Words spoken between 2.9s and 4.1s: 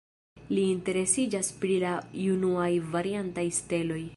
variantaj steloj.